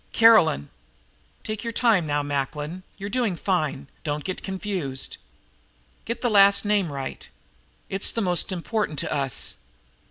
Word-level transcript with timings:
"Caroline." 0.13 0.69
"Take 1.43 1.63
your 1.63 1.71
time 1.73 2.07
now, 2.07 2.23
Macklin, 2.23 2.81
you're 2.97 3.07
doing 3.07 3.35
fine. 3.35 3.87
Don't 4.03 4.23
get 4.23 4.41
confused. 4.41 5.17
Get 6.05 6.21
the 6.21 6.27
last 6.31 6.65
name 6.65 6.91
right. 6.91 7.29
It's 7.87 8.11
the 8.11 8.19
most 8.19 8.51
important 8.51 8.97
to 8.97 9.13
us." 9.13 9.57